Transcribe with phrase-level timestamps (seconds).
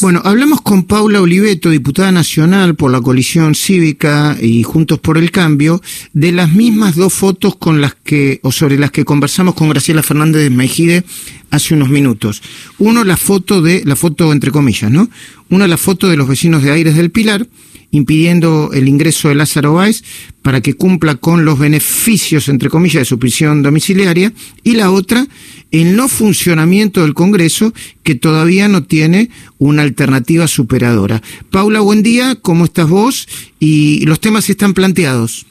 [0.00, 5.30] Bueno, hablamos con Paula Oliveto, diputada nacional por la coalición cívica y Juntos por el
[5.30, 5.80] Cambio,
[6.12, 10.02] de las mismas dos fotos con las que, o sobre las que conversamos con Graciela
[10.02, 11.04] Fernández de Mejide
[11.50, 12.42] hace unos minutos.
[12.78, 15.08] Uno, la foto de, la foto entre comillas, ¿no?
[15.48, 17.46] Una, la foto de los vecinos de Aires del Pilar,
[17.90, 20.02] impidiendo el ingreso de Lázaro Báez
[20.42, 24.32] para que cumpla con los beneficios, entre comillas, de su prisión domiciliaria,
[24.62, 25.26] y la otra,
[25.70, 27.72] el no funcionamiento del Congreso,
[28.02, 31.20] que todavía no tiene una alternativa superadora.
[31.50, 33.26] Paula, buen día, ¿cómo estás vos?
[33.58, 35.46] Y los temas están planteados.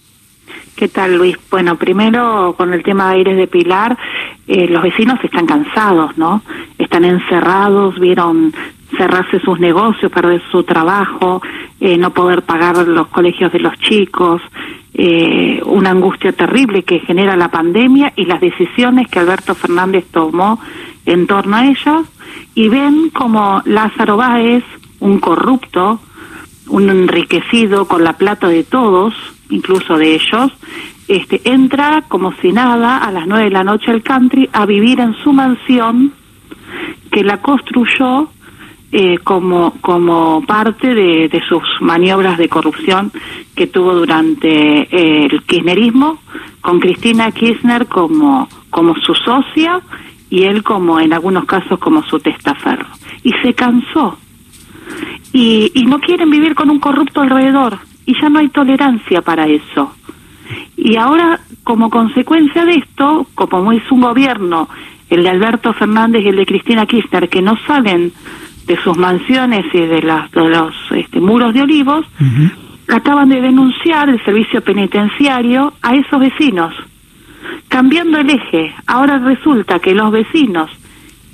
[0.76, 1.38] ¿Qué tal, Luis?
[1.50, 3.98] Bueno, primero con el tema de Aires de Pilar,
[4.46, 6.44] eh, los vecinos están cansados, ¿no?
[6.78, 8.54] Están encerrados, vieron
[8.98, 11.42] cerrarse sus negocios, perder su trabajo,
[11.86, 14.42] eh, no poder pagar los colegios de los chicos,
[14.96, 20.60] eh, una angustia terrible que genera la pandemia y las decisiones que Alberto Fernández tomó
[21.06, 22.08] en torno a ellos,
[22.56, 24.64] y ven como Lázaro Báez,
[25.00, 26.00] un corrupto,
[26.70, 29.14] un enriquecido con la plata de todos,
[29.52, 30.52] incluso de ellos,
[31.08, 35.00] este, entra como si nada a las nueve de la noche al country a vivir
[35.02, 36.14] en su mansión
[37.12, 38.30] que la construyó
[38.98, 43.12] eh, como, como parte de, de, sus maniobras de corrupción
[43.54, 46.20] que tuvo durante eh, el kirchnerismo,
[46.62, 49.82] con Cristina Kirchner como, como su socia
[50.30, 52.86] y él como en algunos casos como su testaferro.
[53.22, 54.18] Y se cansó.
[55.34, 57.80] Y, y no quieren vivir con un corrupto alrededor.
[58.06, 59.94] Y ya no hay tolerancia para eso.
[60.78, 64.70] Y ahora, como consecuencia de esto, como es un gobierno,
[65.10, 68.14] el de Alberto Fernández y el de Cristina Kirchner, que no salen
[68.66, 72.06] de sus mansiones y de, las, de los este, muros de olivos,
[72.88, 76.74] acaban de denunciar el servicio penitenciario a esos vecinos,
[77.68, 78.74] cambiando el eje.
[78.88, 80.70] Ahora resulta que los vecinos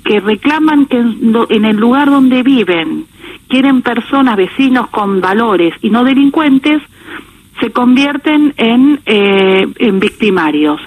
[0.04, 3.06] que reclaman que en, el lugar donde viven
[3.48, 6.82] quieren personas, vecinos con valores y no delincuentes,
[7.60, 10.80] se convierten en, eh, en victimarios.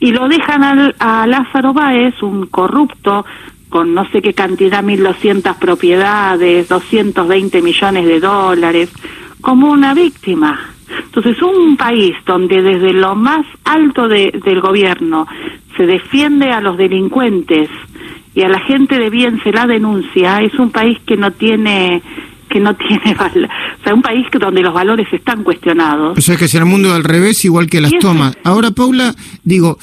[0.00, 3.24] Y lo dejan al, a Lázaro Báez, un corrupto,
[3.74, 8.88] con no sé qué cantidad, 1.200 propiedades, 220 millones de dólares,
[9.40, 10.70] como una víctima.
[11.06, 15.26] Entonces, un país donde desde lo más alto de, del gobierno
[15.76, 17.68] se defiende a los delincuentes
[18.32, 22.00] y a la gente de bien se la denuncia, es un país que no tiene
[22.48, 26.16] que no tiene o sea, un país donde los valores están cuestionados.
[26.16, 28.38] O sea, que es el mundo al revés, igual que las tomas.
[28.44, 29.78] Ahora, Paula, digo,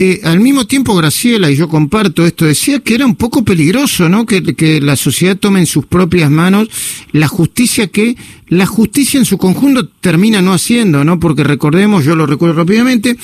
[0.00, 4.08] eh, al mismo tiempo Graciela, y yo comparto esto, decía que era un poco peligroso,
[4.08, 4.26] ¿no?
[4.26, 6.68] Que, la sociedad tome en sus propias manos
[7.10, 8.16] la justicia que
[8.46, 11.18] la justicia en su conjunto termina no haciendo, ¿no?
[11.18, 13.16] Porque recordemos, yo lo recuerdo rápidamente,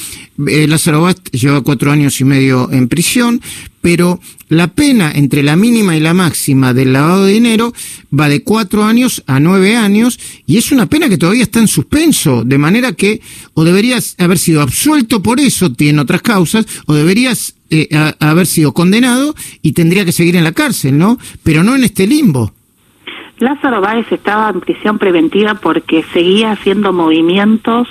[0.48, 3.40] eh, Lázaro Bast lleva cuatro años y medio en prisión,
[3.84, 4.18] pero
[4.48, 7.74] la pena entre la mínima y la máxima del lavado de dinero
[8.18, 11.68] va de cuatro años a nueve años y es una pena que todavía está en
[11.68, 13.20] suspenso, de manera que
[13.52, 17.90] o deberías haber sido absuelto por eso, tiene otras causas, o deberías eh,
[18.20, 21.18] haber sido condenado y tendría que seguir en la cárcel, ¿no?
[21.42, 22.54] Pero no en este limbo.
[23.38, 27.86] Lázaro Báez estaba en prisión preventiva porque seguía haciendo movimientos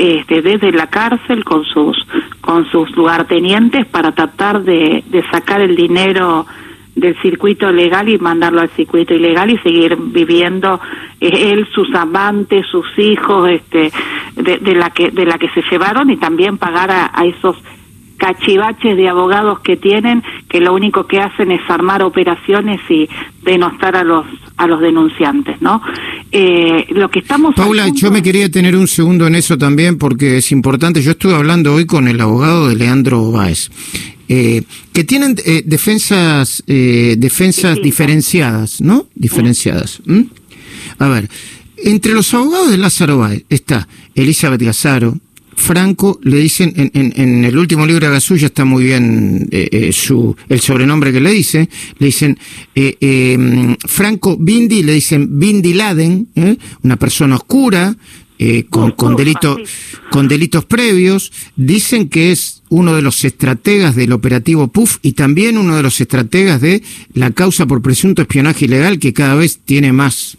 [0.00, 1.96] este, desde la cárcel con sus
[2.40, 6.46] con sus lugartenientes para tratar de, sacar el dinero
[6.94, 10.80] del circuito legal y mandarlo al circuito ilegal y seguir viviendo
[11.20, 13.90] eh, él sus amantes sus hijos este
[14.36, 17.56] de, de, la que de la que se llevaron y también pagar a esos
[18.18, 23.08] cachivaches de abogados que tienen que lo único que hacen es armar operaciones y
[23.42, 25.80] denostar a los a los denunciantes, ¿no?
[26.32, 30.38] Eh, lo que estamos Paula, yo me quería tener un segundo en eso también porque
[30.38, 31.00] es importante.
[31.00, 33.70] Yo estuve hablando hoy con el abogado de Leandro Báez.
[34.30, 34.62] Eh,
[34.92, 39.06] que tienen eh, defensas eh, defensas diferenciadas, ¿no?
[39.14, 40.02] Diferenciadas.
[40.98, 41.30] A ver,
[41.78, 45.16] entre los abogados de Lázaro Báez está Elizabeth Gazaro,
[45.58, 49.68] Franco, le dicen, en, en, en, el último libro de Gasulla está muy bien eh,
[49.72, 52.38] eh, su, el sobrenombre que le dice, le dicen
[52.76, 56.56] eh, eh Franco Bindi, le dicen Bindi Laden, ¿eh?
[56.82, 57.94] una persona oscura,
[58.70, 59.58] con, con, delito,
[60.12, 65.58] con delitos previos, dicen que es uno de los estrategas del operativo PUF y también
[65.58, 66.80] uno de los estrategas de
[67.14, 70.38] la causa por presunto espionaje ilegal que cada vez tiene más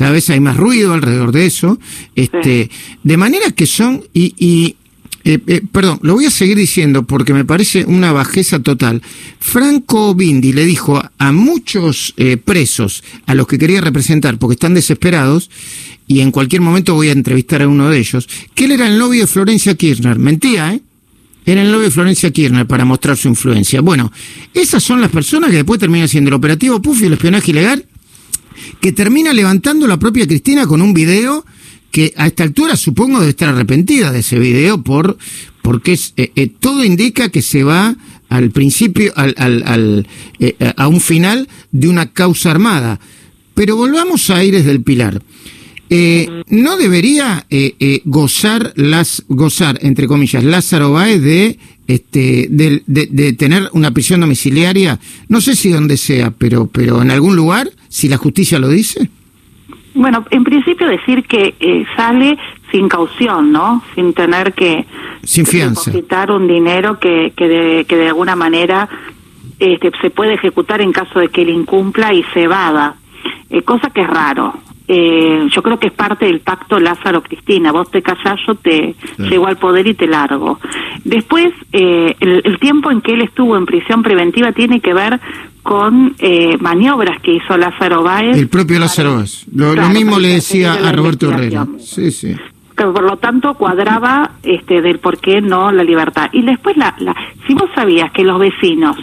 [0.00, 1.78] cada vez hay más ruido alrededor de eso,
[2.16, 2.70] este,
[3.02, 4.76] de manera que son, y, y
[5.24, 9.02] eh, eh, perdón, lo voy a seguir diciendo porque me parece una bajeza total.
[9.40, 14.72] Franco Bindi le dijo a muchos eh, presos, a los que quería representar porque están
[14.72, 15.50] desesperados,
[16.06, 18.96] y en cualquier momento voy a entrevistar a uno de ellos, que él era el
[18.96, 20.18] novio de Florencia Kirchner.
[20.18, 20.80] Mentía, ¿eh?
[21.44, 23.82] Era el novio de Florencia Kirchner para mostrar su influencia.
[23.82, 24.10] Bueno,
[24.54, 27.84] esas son las personas que después terminan siendo el operativo PUF y el espionaje ilegal
[28.80, 31.44] que termina levantando la propia Cristina con un video
[31.90, 35.18] que a esta altura supongo debe estar arrepentida de ese video por
[35.62, 37.96] porque es, eh, eh, todo indica que se va
[38.28, 40.08] al principio al, al, al
[40.38, 43.00] eh, a un final de una causa armada.
[43.54, 45.22] Pero volvamos a Aires del Pilar.
[46.48, 47.46] No debería
[48.04, 51.58] gozar las gozar entre comillas Lázaro Báez de
[51.88, 57.02] este de, de, de, tener una prisión domiciliaria no sé si donde sea pero pero
[57.02, 59.10] en algún lugar si la justicia lo dice
[59.94, 62.38] bueno, en principio decir que eh, sale
[62.70, 63.82] sin caución, ¿no?
[63.94, 64.86] Sin tener que
[65.24, 65.90] sin fianza.
[65.90, 68.88] depositar un dinero que, que, de, que de alguna manera
[69.58, 72.96] este, se puede ejecutar en caso de que él incumpla y se evada,
[73.50, 74.54] eh, cosa que es raro.
[74.92, 77.70] Eh, yo creo que es parte del pacto Lázaro-Cristina.
[77.70, 80.58] Vos te callás, yo te llego al poder y te largo.
[81.04, 85.20] Después, eh, el, el, tiempo en que él estuvo en prisión preventiva tiene que ver
[85.62, 88.36] con eh, maniobras que hizo Lázaro Báez.
[88.36, 89.46] El propio Lázaro Báez.
[89.54, 91.68] Lo, claro, lo mismo le decía a Roberto Herrera.
[91.78, 92.34] Sí, sí.
[92.74, 96.30] Por lo tanto cuadraba este del por qué no la libertad.
[96.32, 97.14] Y después, la, la,
[97.46, 98.96] si vos sabías que los vecinos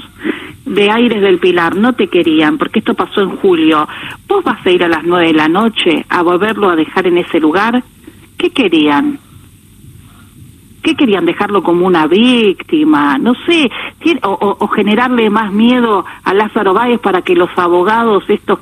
[0.68, 3.88] de Aires del Pilar no te querían, porque esto pasó en julio,
[4.28, 7.18] vos vas a ir a las nueve de la noche a volverlo a dejar en
[7.18, 7.84] ese lugar,
[8.38, 9.20] ¿qué querían?
[10.82, 11.26] ¿Qué querían?
[11.26, 13.18] ¿Dejarlo como una víctima?
[13.18, 13.70] No sé,
[14.24, 18.60] o, o, o generarle más miedo a Lázaro Báez para que los abogados estos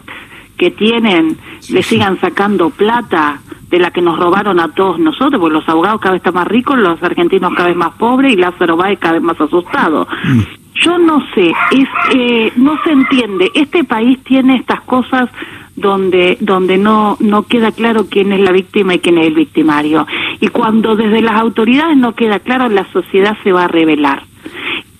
[0.57, 1.37] que tienen
[1.69, 5.99] le sigan sacando plata de la que nos robaron a todos nosotros, porque los abogados
[5.99, 9.15] cada vez están más ricos, los argentinos cada vez más pobres y Lázaro Báez cada
[9.15, 10.07] vez más asustado.
[10.23, 10.64] Mm.
[10.85, 13.49] Yo no sé, es, eh, no se entiende.
[13.55, 15.31] Este país tiene estas cosas
[15.75, 20.05] donde donde no no queda claro quién es la víctima y quién es el victimario.
[20.39, 24.23] Y cuando desde las autoridades no queda claro, la sociedad se va a revelar.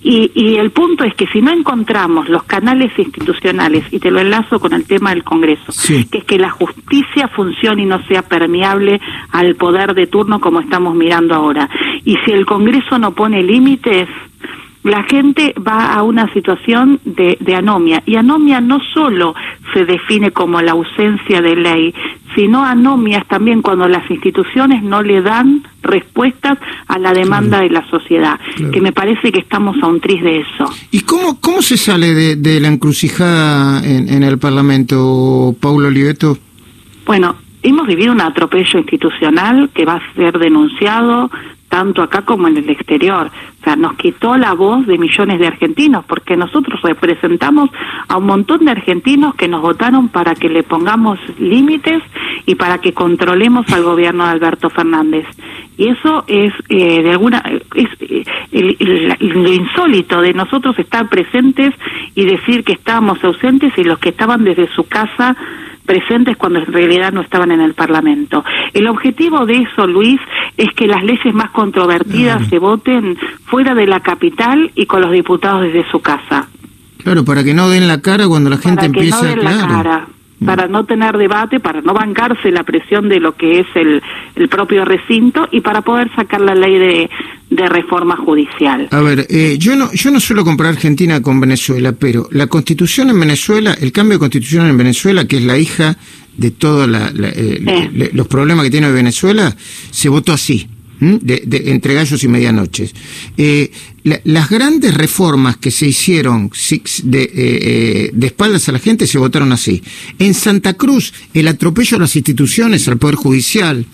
[0.01, 4.19] Y, y, el punto es que si no encontramos los canales institucionales, y te lo
[4.19, 6.05] enlazo con el tema del Congreso, sí.
[6.05, 10.59] que es que la justicia funcione y no sea permeable al poder de turno como
[10.59, 11.67] estamos mirando ahora,
[12.03, 14.07] y si el Congreso no pone límites,
[14.85, 18.03] la gente va a una situación de, de, anomia.
[18.05, 19.33] Y anomia no solo
[19.73, 21.93] se define como la ausencia de ley,
[22.35, 27.63] sino anomia es también cuando las instituciones no le dan respuestas a la demanda claro.
[27.63, 28.71] de la sociedad, claro.
[28.71, 30.71] que me parece que estamos a un tris de eso.
[30.91, 36.37] ¿Y cómo, cómo se sale de, de la encrucijada en, en el Parlamento, Paulo Oliveto?
[37.07, 41.31] Bueno, hemos vivido un atropello institucional que va a ser denunciado
[41.69, 43.31] tanto acá como en el exterior.
[43.61, 47.69] O sea, nos quitó la voz de millones de argentinos, porque nosotros representamos
[48.07, 52.01] a un montón de argentinos que nos votaron para que le pongamos límites
[52.45, 55.25] y para que controlemos al gobierno de Alberto Fernández.
[55.77, 61.73] Y eso es eh, de alguna es eh, el, lo insólito de nosotros estar presentes
[62.13, 65.35] y decir que estábamos ausentes y los que estaban desde su casa
[65.85, 68.43] presentes cuando en realidad no estaban en el Parlamento.
[68.73, 70.19] El objetivo de eso, Luis,
[70.57, 72.49] es que las leyes más controvertidas claro.
[72.49, 76.47] se voten fuera de la capital y con los diputados desde su casa.
[77.03, 79.39] Claro, para que no den la cara cuando la gente para que empieza no den
[79.39, 79.57] claro.
[79.57, 80.07] la cara
[80.43, 84.01] para no tener debate, para no bancarse la presión de lo que es el,
[84.35, 87.09] el propio recinto y para poder sacar la ley de,
[87.49, 88.87] de reforma judicial.
[88.91, 93.09] A ver, eh, yo no yo no suelo comparar Argentina con Venezuela, pero la constitución
[93.09, 95.97] en Venezuela, el cambio de constitución en Venezuela, que es la hija
[96.37, 98.09] de todos eh, eh.
[98.13, 99.55] los problemas que tiene Venezuela,
[99.91, 100.67] se votó así.
[100.99, 102.93] De, de, entre gallos y medianoches.
[103.37, 103.69] Eh,
[104.03, 106.49] la, las grandes reformas que se hicieron
[107.03, 109.83] de, eh, eh, de, espaldas a la gente se votaron así.
[110.19, 113.85] En Santa Cruz, el atropello a las instituciones, al Poder Judicial,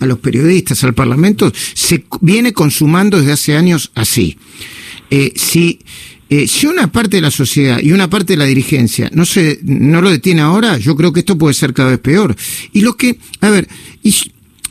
[0.00, 4.36] a los periodistas, al Parlamento, se viene consumando desde hace años así.
[5.10, 5.78] Eh, si,
[6.46, 10.02] si una parte de la sociedad y una parte de la dirigencia no, se, no
[10.02, 12.34] lo detiene ahora, yo creo que esto puede ser cada vez peor.
[12.72, 13.68] Y lo que, a ver,
[14.02, 14.14] y,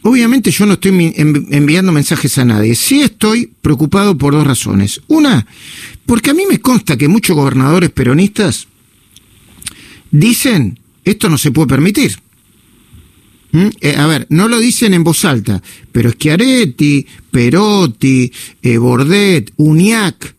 [0.07, 2.75] Obviamente yo no estoy enviando mensajes a nadie.
[2.75, 5.01] Sí estoy preocupado por dos razones.
[5.07, 5.45] Una,
[6.05, 8.69] porque a mí me consta que muchos gobernadores peronistas
[10.09, 12.17] dicen, esto no se puede permitir.
[13.51, 13.67] ¿Mm?
[13.81, 15.61] Eh, a ver, no lo dicen en voz alta,
[15.91, 20.35] pero Schiaretti, Perotti, eh, Bordet, Uniac,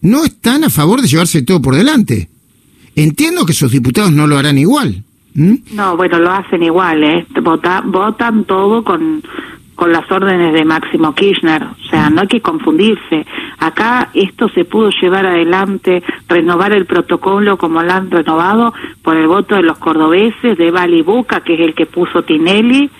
[0.00, 2.30] no están a favor de llevarse todo por delante.
[2.96, 5.04] Entiendo que sus diputados no lo harán igual.
[5.34, 5.54] ¿Mm?
[5.74, 7.26] No, bueno, lo hacen igual, ¿eh?
[7.42, 9.22] Vota, votan todo con,
[9.74, 11.62] con las órdenes de Máximo Kirchner.
[11.62, 13.26] O sea, no hay que confundirse.
[13.58, 19.26] Acá esto se pudo llevar adelante, renovar el protocolo como lo han renovado por el
[19.26, 22.90] voto de los cordobeses, de Balibuca, que es el que puso Tinelli,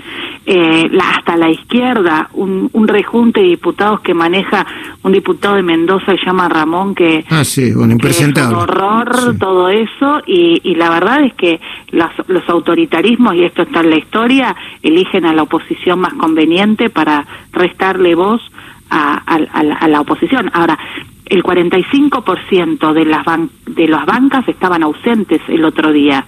[0.45, 4.67] eh, la, hasta la izquierda, un, un, rejunte de diputados que maneja
[5.03, 8.57] un diputado de Mendoza que se llama Ramón, que, ah, sí, bueno, impresentable.
[8.57, 13.45] es un horror todo eso, y, y, la verdad es que los, los autoritarismos, y
[13.45, 18.43] esto está en la historia, eligen a la oposición más conveniente para restarle voz
[18.91, 20.51] a, a, a, la, a la oposición.
[20.53, 20.79] Ahora,
[21.27, 26.27] el 45% de las, ban de las bancas estaban ausentes el otro día.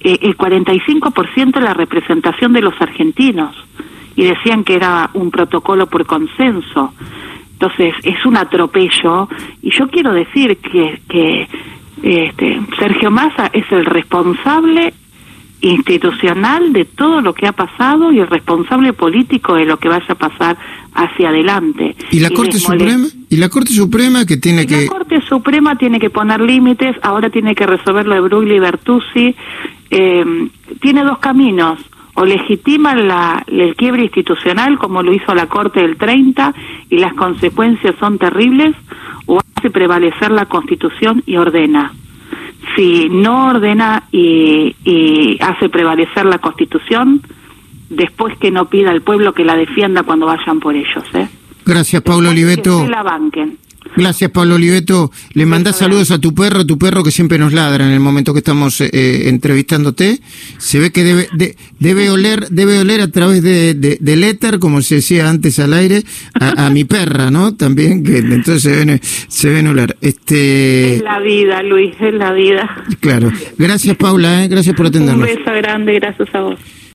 [0.00, 3.56] Eh, el 45% de la representación de los argentinos.
[4.14, 6.92] Y decían que era un protocolo por consenso.
[7.52, 9.28] Entonces, es un atropello.
[9.62, 11.48] Y yo quiero decir que, que
[12.02, 14.92] este, Sergio Massa es el responsable
[15.60, 20.06] institucional de todo lo que ha pasado y el responsable político de lo que vaya
[20.08, 20.56] a pasar
[20.94, 21.96] hacia adelante.
[22.10, 23.06] ¿Y la Corte Suprema?
[23.28, 24.84] ¿Y la Corte Suprema que tiene que...?
[24.84, 28.58] La Corte Suprema tiene que poner límites, ahora tiene que resolver lo de Brugli y
[28.58, 29.34] Bertuzzi.
[29.90, 30.48] Eh,
[30.80, 31.80] tiene dos caminos,
[32.14, 36.54] o legitima la, el quiebre institucional como lo hizo la Corte del 30
[36.90, 38.74] y las consecuencias son terribles,
[39.26, 41.92] o hace prevalecer la Constitución y ordena
[42.76, 47.22] si no ordena y, y, hace prevalecer la Constitución,
[47.88, 51.04] después que no pida al pueblo que la defienda cuando vayan por ellos.
[51.14, 51.28] ¿eh?
[51.64, 52.82] Gracias, Pablo Oliveto.
[52.82, 53.58] Que la banquen.
[53.96, 55.10] Gracias, Pablo Oliveto.
[55.32, 58.32] Le mandás saludos a tu perro, tu perro que siempre nos ladra en el momento
[58.32, 60.20] que estamos eh, entrevistándote.
[60.58, 64.58] Se ve que debe, de, debe oler, debe oler a través de, de, del éter,
[64.58, 66.02] como se decía antes al aire,
[66.38, 67.54] a, a mi perra, ¿no?
[67.56, 69.96] También, que entonces se ven, se ven oler.
[70.00, 70.96] Este...
[70.96, 72.84] Es la vida, Luis, es la vida.
[73.00, 73.32] Claro.
[73.56, 74.48] Gracias, Paula, ¿eh?
[74.48, 75.28] gracias por atendernos.
[75.28, 76.58] Un beso grande, gracias a vos.